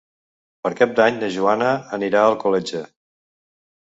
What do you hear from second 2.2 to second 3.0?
a Alcoletge.